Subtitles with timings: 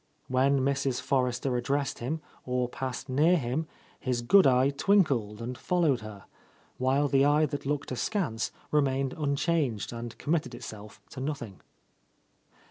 [0.29, 0.99] When Mrs.
[0.99, 3.67] Forrester addressed him, or passed near him,
[3.99, 6.25] his good eye twinkled and followed her,—
[6.81, 11.61] ^while the eye that looked askance remained unchanged and com mitted itself to nothing.